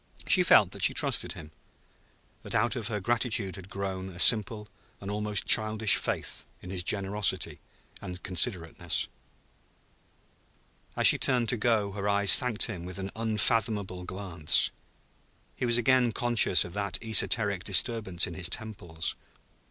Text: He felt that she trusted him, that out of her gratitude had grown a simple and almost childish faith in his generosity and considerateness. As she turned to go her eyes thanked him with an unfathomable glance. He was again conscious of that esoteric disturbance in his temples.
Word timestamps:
He 0.25 0.41
felt 0.41 0.71
that 0.71 0.81
she 0.81 0.95
trusted 0.95 1.33
him, 1.33 1.51
that 2.41 2.55
out 2.55 2.75
of 2.75 2.87
her 2.87 2.99
gratitude 2.99 3.55
had 3.55 3.69
grown 3.69 4.09
a 4.09 4.17
simple 4.17 4.67
and 4.99 5.11
almost 5.11 5.45
childish 5.45 5.95
faith 5.95 6.43
in 6.59 6.71
his 6.71 6.81
generosity 6.81 7.59
and 8.01 8.23
considerateness. 8.23 9.07
As 10.97 11.05
she 11.05 11.19
turned 11.19 11.49
to 11.49 11.57
go 11.57 11.91
her 11.91 12.09
eyes 12.09 12.35
thanked 12.35 12.63
him 12.63 12.83
with 12.83 12.97
an 12.97 13.11
unfathomable 13.15 14.03
glance. 14.03 14.71
He 15.55 15.67
was 15.67 15.77
again 15.77 16.13
conscious 16.13 16.65
of 16.65 16.73
that 16.73 16.97
esoteric 17.03 17.63
disturbance 17.63 18.25
in 18.25 18.33
his 18.33 18.49
temples. 18.49 19.15